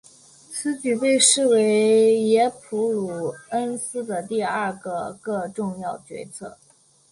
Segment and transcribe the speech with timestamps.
[0.49, 6.57] 此举被视为斯普鲁恩斯的第二个个重要决策。